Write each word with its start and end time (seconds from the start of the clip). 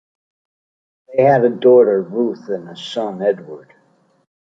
They 1.13 1.21
had 1.21 1.45
a 1.45 1.51
daughter, 1.51 2.01
Ruth, 2.01 2.49
and 2.49 2.67
a 2.69 2.75
son, 2.75 3.21
Edward. 3.21 3.71